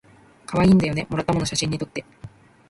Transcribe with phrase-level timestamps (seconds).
[0.47, 2.03] かわいいんだよねもらったもの写真にとって